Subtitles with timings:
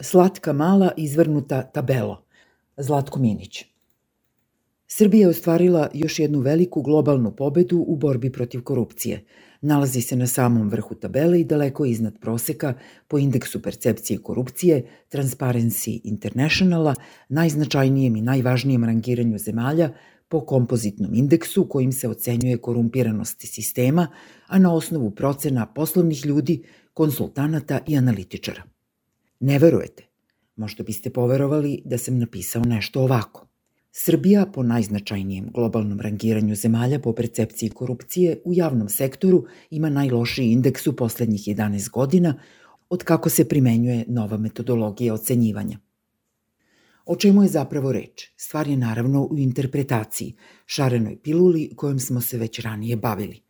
[0.00, 2.22] Slatka mala izvrnuta tabelo.
[2.76, 3.64] Zlatko Minić.
[4.86, 9.24] Srbija je ostvarila još jednu veliku globalnu pobedu u borbi protiv korupcije.
[9.60, 12.74] Nalazi se na samom vrhu tabele i daleko iznad proseka
[13.08, 16.94] po indeksu percepcije korupcije Transparency Internationala,
[17.28, 19.90] najznačajnijem i najvažnijem rangiranju zemalja
[20.28, 24.08] po kompozitnom indeksu kojim se ocenjuje korumpiranost sistema,
[24.46, 26.62] a na osnovu procena poslovnih ljudi,
[26.94, 28.75] konsultanata i analitičara.
[29.40, 30.04] Ne verujete?
[30.56, 33.46] Možda biste poverovali da sam napisao nešto ovako.
[33.92, 40.86] Srbija po najznačajnijem globalnom rangiranju zemalja po percepciji korupcije u javnom sektoru ima najlošiji indeks
[40.86, 42.34] u poslednjih 11 godina
[42.88, 45.78] od kako se primenjuje nova metodologija ocenjivanja.
[47.06, 48.28] O čemu je zapravo reč?
[48.36, 50.34] Stvar je naravno u interpretaciji,
[50.66, 53.40] šarenoj piluli kojom smo se već ranije bavili.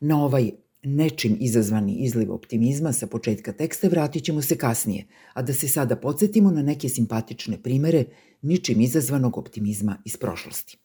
[0.00, 0.50] Na ovaj
[0.96, 5.96] nečim izazvani izliv optimizma sa početka teksta vratit ćemo se kasnije, a da se sada
[5.96, 8.04] podsjetimo na neke simpatične primere
[8.42, 10.78] ničim izazvanog optimizma iz prošlosti.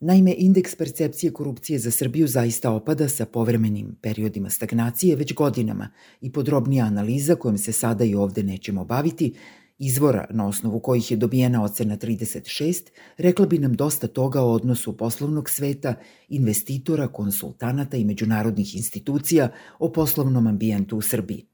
[0.00, 5.88] Naime, indeks percepcije korupcije za Srbiju zaista opada sa povremenim periodima stagnacije već godinama
[6.20, 9.34] i podrobnija analiza kojom se sada i ovde nećemo baviti
[9.78, 12.82] izvora na osnovu kojih je dobijena ocena 36,
[13.18, 15.94] rekla bi nam dosta toga o odnosu poslovnog sveta,
[16.28, 21.46] investitora, konsultanata i međunarodnih institucija o poslovnom ambijentu u Srbiji.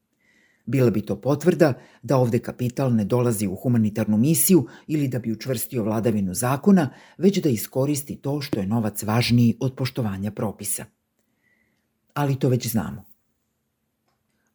[0.66, 5.32] Bila bi to potvrda da ovde kapital ne dolazi u humanitarnu misiju ili da bi
[5.32, 10.84] učvrstio vladavinu zakona, već da iskoristi to što je novac važniji od poštovanja propisa.
[12.14, 13.11] Ali to već znamo.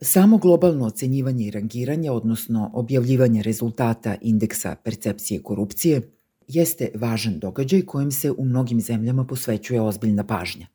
[0.01, 6.01] Samo globalno ocenjivanje i rangiranje, odnosno objavljivanje rezultata indeksa percepcije korupcije,
[6.47, 10.67] jeste važan događaj kojem se u mnogim zemljama posvećuje ozbiljna pažnja.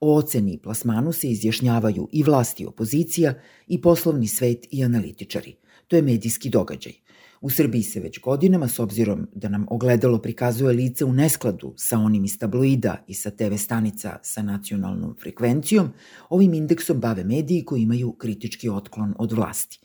[0.00, 3.34] O oceni i plasmanu se izjašnjavaju i vlasti opozicija,
[3.66, 5.56] i poslovni svet i analitičari.
[5.88, 6.92] To je medijski događaj–
[7.40, 11.98] U Srbiji se već godinama, s obzirom da nam ogledalo prikazuje lice u neskladu sa
[11.98, 15.88] onim iz tabloida i sa TV stanica sa nacionalnom frekvencijom,
[16.28, 19.80] ovim indeksom bave mediji koji imaju kritički otklon od vlasti.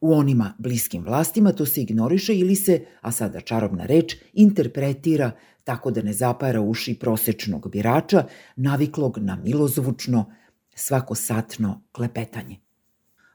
[0.00, 5.30] U onima bliskim vlastima to se ignoriše ili se, a sada čarobna reč, interpretira
[5.64, 8.24] tako da ne zapara uši prosečnog birača,
[8.56, 10.32] naviklog na milozvučno,
[10.74, 12.56] svakosatno klepetanje.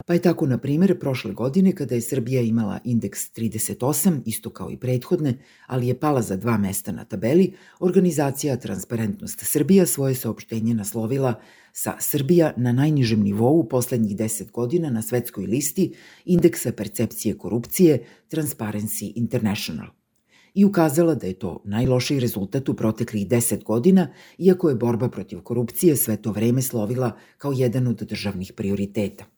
[0.06, 4.72] Pa je tako, na primjer, prošle godine, kada je Srbija imala indeks 38, isto kao
[4.72, 5.38] i prethodne,
[5.68, 11.34] ali je pala za dva mesta na tabeli, organizacija Transparentnost Srbija svoje saopštenje naslovila
[11.74, 15.94] sa Srbija na najnižem nivou poslednjih 10 godina na svetskoj listi
[16.26, 19.88] indeksa percepcije korupcije Transparency International
[20.54, 25.42] i ukazala da je to najlošiji rezultat u proteklih 10 godina, iako je borba protiv
[25.42, 29.33] korupcije sve to vreme slovila kao jedan od državnih prioriteta.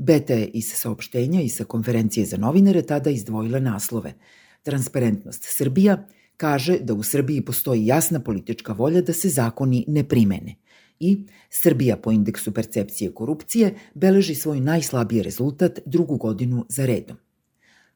[0.00, 4.14] Beta je iz saopštenja i sa konferencije za novinare tada izdvojila naslove.
[4.62, 6.06] Transparentnost Srbija
[6.36, 10.54] kaže da u Srbiji postoji jasna politička volja da se zakoni ne primene
[11.00, 17.16] i Srbija po indeksu percepcije korupcije beleži svoj najslabiji rezultat drugu godinu za redom.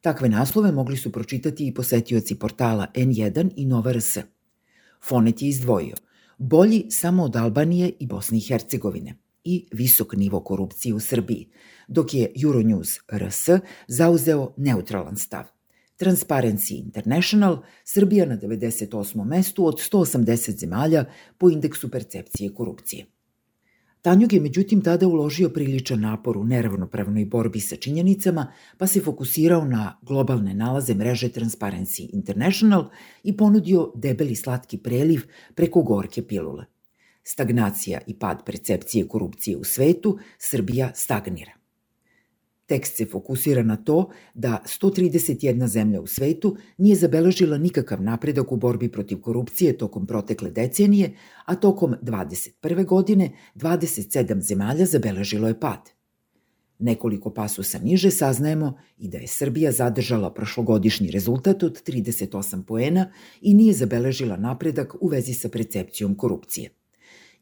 [0.01, 4.19] Takve naslove mogli su pročitati i posetioci portala N1 i Nova RS.
[5.09, 5.97] Fonet je izdvojio
[6.39, 11.49] bolji samo od Albanije i Bosne i Hercegovine i visok nivo korupcije u Srbiji,
[11.89, 13.49] dok je Euronews RS
[13.89, 15.45] zauzeo neutralan stav.
[15.99, 19.25] Transparency International, Srbija na 98.
[19.25, 21.05] mestu od 180 zemalja
[21.39, 23.07] po indeksu percepcije korupcije.
[24.05, 29.65] Tanjug je međutim tada uložio priličan napor u neravnopravnoj borbi sa činjenicama, pa se fokusirao
[29.65, 32.91] na globalne nalaze mreže Transparency International
[33.23, 35.23] i ponudio debeli slatki preliv
[35.55, 36.74] preko gorke pilule.
[37.25, 41.53] Stagnacija i pad percepcije korupcije u svetu, Srbija stagnira.
[42.67, 48.57] Tekst se fokusira na to da 131 zemlja u svetu nije zabeležila nikakav napredak u
[48.57, 52.85] borbi protiv korupcije tokom protekle decenije, a tokom 21.
[52.85, 55.91] godine 27 zemalja zabeležilo je pad.
[56.79, 63.55] Nekoliko pasusa niže saznajemo i da je Srbija zadržala prošlogodišnji rezultat od 38 poena i
[63.55, 66.71] nije zabeležila napredak u vezi sa percepcijom korupcije.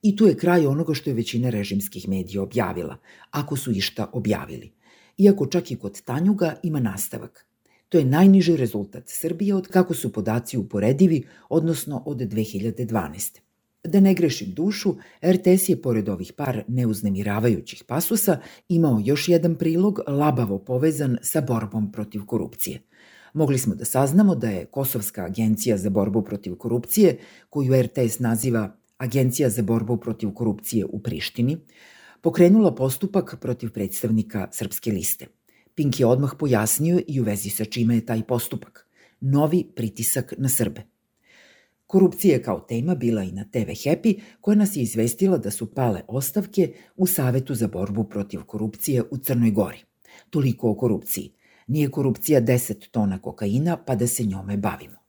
[0.03, 2.97] I tu je kraj onoga što je većina režimskih medija objavila,
[3.31, 4.73] ako su išta objavili–
[5.19, 7.47] iako čak i kod Tanjuga ima nastavak.
[7.89, 13.39] To je najniži rezultat Srbije od kako su podaci uporedivi, odnosno od 2012.
[13.85, 18.39] Da ne grešim dušu, RTS je pored ovih par neuznemiravajućih pasusa
[18.69, 22.83] imao još jedan prilog labavo povezan sa borbom protiv korupcije.
[23.35, 27.19] Mogli smo da saznamo da je Kosovska agencija za borbu protiv korupcije,
[27.51, 31.57] koju RTS naziva Agencija za borbu protiv korupcije u Prištini,
[32.21, 35.27] pokrenula postupak protiv predstavnika Srpske liste.
[35.75, 38.87] Pink je odmah pojasnio i u vezi sa čime je taj postupak.
[39.21, 40.83] Novi pritisak na Srbe.
[41.87, 46.03] Korupcija kao tema bila i na TV Happy, koja nas je izvestila da su pale
[46.09, 49.85] ostavke u Savetu za borbu protiv korupcije u Crnoj Gori.
[50.31, 51.33] Toliko o korupciji.
[51.67, 55.02] Nije korupcija 10 tona kokaina, pa da se njome bavimo.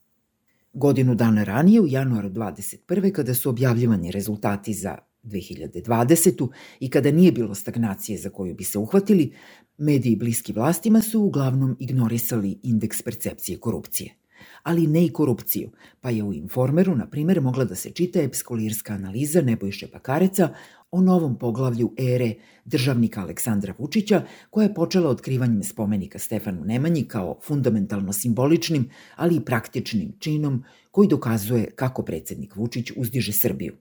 [0.73, 3.11] Godinu dana ranije, u januaru 21.
[3.11, 6.47] kada su objavljivani rezultati za 2020.
[6.79, 9.33] i kada nije bilo stagnacije za koju bi se uhvatili,
[9.77, 14.22] mediji bliski vlastima su uglavnom ignorisali indeks percepcije korupcije
[14.63, 15.69] ali ne i korupciju,
[16.01, 20.49] pa je u Informeru, na primjer, mogla da se čita epskolirska analiza Nebojše Pakareca
[20.91, 22.33] o novom poglavlju ere
[22.65, 29.45] državnika Aleksandra Vučića, koja je počela otkrivanjem spomenika Stefanu Nemanji kao fundamentalno simboličnim, ali i
[29.45, 33.73] praktičnim činom koji dokazuje kako predsednik Vučić uzdiže Srbiju.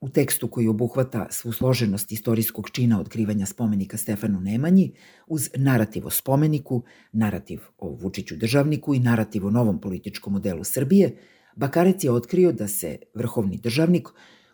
[0.00, 4.92] U tekstu koji obuhvata svu složenost istorijskog čina otkrivanja spomenika Stefanu Nemanji,
[5.26, 6.82] uz narativ o spomeniku,
[7.12, 11.16] narativ o Vučiću državniku i narativ o novom političkom modelu Srbije,
[11.56, 14.08] Bakarec je otkrio da se vrhovni državnik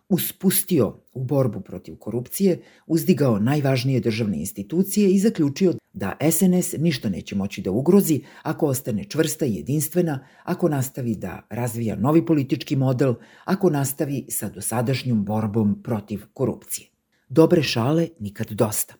[0.09, 7.37] uspustio u borbu protiv korupcije, uzdigao najvažnije državne institucije i zaključio da SNS ništa neće
[7.37, 13.15] moći da ugrozi ako ostane čvrsta i jedinstvena, ako nastavi da razvija novi politički model,
[13.45, 16.89] ako nastavi sa dosadašnjom borbom protiv korupcije.
[17.29, 18.95] Dobre šale nikad dosta.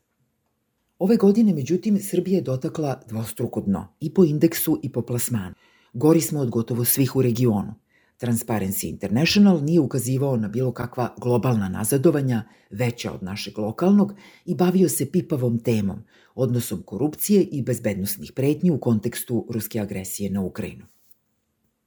[0.99, 5.55] Ove godine, međutim, Srbija je dotakla dvostruko dno, i po indeksu i po plasmanu.
[5.93, 7.75] Gori smo od gotovo svih u regionu.
[8.21, 14.15] Transparency International nije ukazivao na bilo kakva globalna nazadovanja, veća od našeg lokalnog,
[14.45, 16.03] i bavio se pipavom temom,
[16.35, 20.87] odnosom korupcije i bezbednostnih pretnji u kontekstu ruske agresije na Ukrajinu.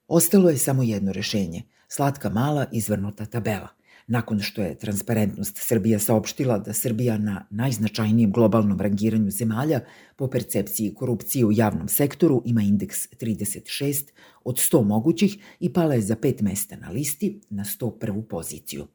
[0.08, 3.79] Ostalo je samo jedno rešenje, slatka mala izvrnuta tabela
[4.10, 9.80] nakon što je Transparentnost Srbija saopštila da Srbija na najznačajnijem globalnom rangiranju zemalja
[10.16, 14.04] po percepciji korupcije u javnom sektoru ima indeks 36
[14.44, 18.22] od 100 mogućih i pala je za pet mesta na listi na 101.
[18.22, 18.88] poziciju.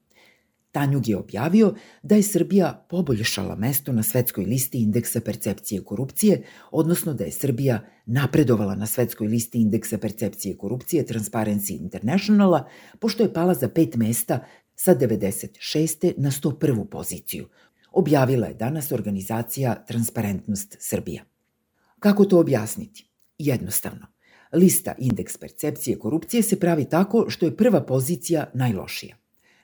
[0.74, 7.14] Tanjug je objavio da je Srbija poboljšala mesto na svetskoj listi indeksa percepcije korupcije, odnosno
[7.14, 12.68] da je Srbija napredovala na svetskoj listi indeksa percepcije korupcije Transparency Internationala,
[12.98, 14.40] pošto je pala za pet mesta
[14.76, 16.12] sa 96.
[16.16, 16.84] na 101.
[16.84, 17.48] poziciju.
[17.92, 21.22] Objavila je danas organizacija Transparentnost Srbija.
[21.98, 23.08] Kako to objasniti?
[23.38, 24.06] Jednostavno.
[24.52, 29.16] Lista indeks percepcije korupcije se pravi tako što je prva pozicija najlošija.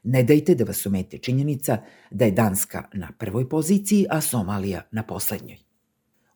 [0.02, 1.78] Ne dajte da vas umete činjenica
[2.10, 5.58] da je Danska na prvoj poziciji, a Somalija na poslednjoj.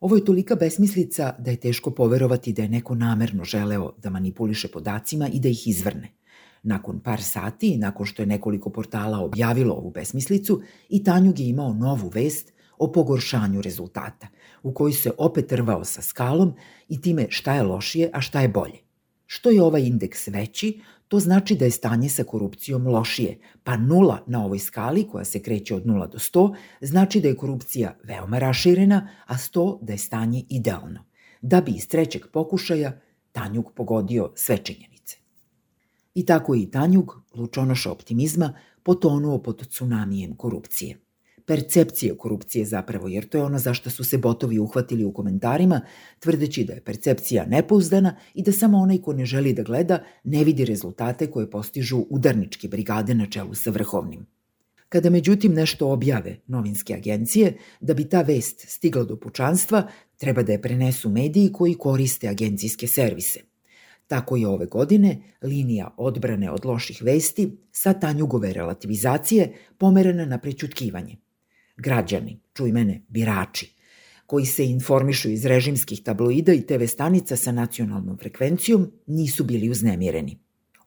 [0.01, 4.69] Ovo je tolika besmislica da je teško poverovati da je neko namerno želeo da manipuliše
[4.69, 6.09] podacima i da ih izvrne–
[6.65, 11.75] Nakon par sati, nakon što je nekoliko portala objavilo ovu besmislicu, i Tanjug je imao
[11.75, 14.27] novu vest o pogoršanju rezultata,
[14.63, 16.55] u kojoj se opet rvao sa skalom
[16.89, 18.79] i time šta je lošije, a šta je bolje.
[19.27, 24.23] Što je ovaj indeks veći, to znači da je stanje sa korupcijom lošije, pa nula
[24.27, 28.39] na ovoj skali, koja se kreće od 0 do 100, znači da je korupcija veoma
[28.39, 31.05] raširena, a 100 da je stanje idealno.
[31.43, 33.01] Da bi iz trećeg pokušaja
[33.33, 34.94] Tanjug pogodio sve činjene.
[36.15, 40.99] I tako i Tanjug, lučonoša optimizma, potonuo pod tsunamijem korupcije.
[41.47, 45.81] Percepcije korupcije zapravo, jer to je ono zašto su se botovi uhvatili u komentarima,
[46.19, 50.45] tvrdeći da je percepcija nepouzdana i da samo onaj ko ne želi da gleda ne
[50.45, 54.27] vidi rezultate koje postižu udarničke brigade na čelu sa vrhovnim.
[54.89, 60.53] Kada međutim nešto objave novinske agencije, da bi ta vest stigla do pučanstva, treba da
[60.53, 63.41] je prenesu mediji koji koriste agencijske servise–
[64.07, 71.17] Tako je ove godine linija odbrane od loših vesti sa tanjugove relativizacije pomerena na prećutkivanje.
[71.77, 73.75] Građani, čuj mene, birači,
[74.27, 80.39] koji se informišu iz režimskih tabloida i TV stanica sa nacionalnom frekvencijom, nisu bili uznemireni.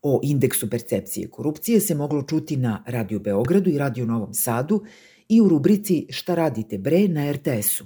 [0.02, 4.84] O indeksu percepcije korupcije se moglo čuti na Radio Beogradu i Radio Novom Sadu
[5.30, 7.86] i u rubrici Šta radite bre na RTS-u.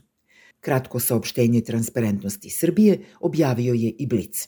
[0.59, 4.47] Kratko saopštenje Transparentnosti Srbije objavio je i Blic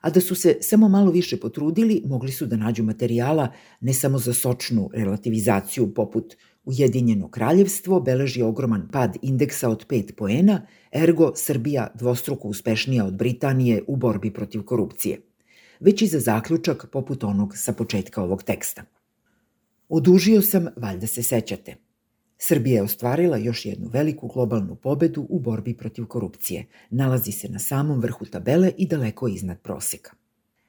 [0.00, 3.48] a da su se samo malo više potrudili, mogli su da nađu materijala
[3.80, 10.66] ne samo za sočnu relativizaciju poput Ujedinjeno kraljevstvo beleži ogroman pad indeksa od 5 poena,
[10.92, 15.20] ergo Srbija dvostruko uspešnija od Britanije u borbi protiv korupcije.
[15.80, 18.82] Već i za zaključak poput onog sa početka ovog teksta.
[19.88, 21.76] Odužio sam, valjda se sećate–
[22.42, 26.66] Srbija je ostvarila još jednu veliku globalnu pobedu u borbi protiv korupcije.
[26.90, 30.10] Nalazi se na samom vrhu tabele i daleko iznad proseka.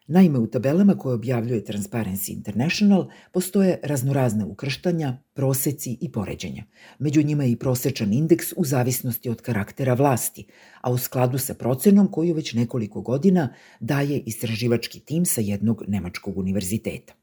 [0.08, 6.64] Naime, u tabelama koje objavljuje Transparency International postoje raznorazne ukrštanja, proseci i poređenja.
[7.00, 10.46] Među njima je i prosečan indeks u zavisnosti od karaktera vlasti,
[10.82, 16.38] a u skladu sa procenom koju već nekoliko godina daje istraživački tim sa jednog nemačkog
[16.38, 17.21] univerziteta.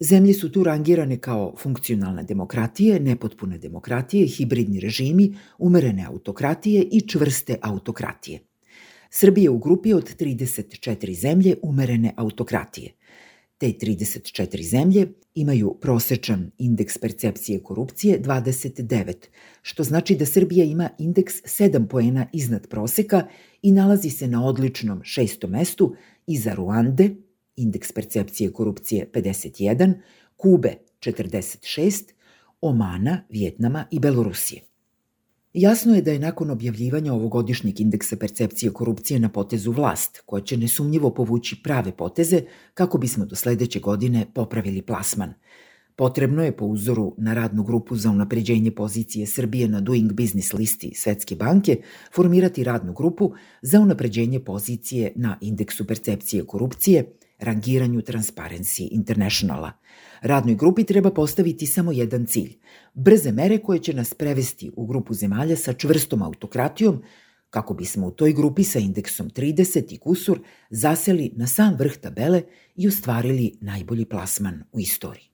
[0.00, 7.58] Zemlje su tu rangirane kao funkcionalne demokratije, nepotpune demokratije, hibridni režimi, umerene autokratije i čvrste
[7.62, 8.40] autokratije–
[9.16, 12.92] Srbije u grupi od 34 zemlje umerene autokratije.
[13.58, 19.14] Te 34 zemlje imaju prosečan indeks percepcije korupcije 29,
[19.62, 23.26] što znači da Srbija ima indeks 7 poena iznad proseka
[23.62, 25.94] i nalazi se na odličnom šestom mestu
[26.26, 27.10] iza Ruande,
[27.56, 29.94] indeks percepcije korupcije 51,
[30.36, 32.02] Kube 46,
[32.60, 34.62] Omana, Vjetnama i Belorusije.
[35.54, 40.56] Jasno je da je nakon objavljivanja ovogodišnjeg indeksa percepcije korupcije na potezu vlast, koja će
[40.56, 42.42] nesumnjivo povući prave poteze
[42.74, 45.34] kako bismo do sledeće godine popravili plasman.
[45.96, 50.92] Potrebno je po uzoru na radnu grupu za unapređenje pozicije Srbije na Doing Business listi
[50.94, 51.82] Svetske banke
[52.14, 53.32] formirati radnu grupu
[53.62, 59.72] za unapređenje pozicije na indeksu percepcije korupcije, rangiranju Transparency Internationala.
[60.20, 62.58] Radnoj grupi treba postaviti samo jedan cilj–
[62.94, 67.02] brze mere koje će nas prevesti u grupu zemalja sa čvrstom autokratijom,
[67.50, 72.42] kako bismo u toj grupi sa indeksom 30 i kusur zaseli na sam vrh tabele
[72.76, 75.33] i ostvarili najbolji plasman u istoriji.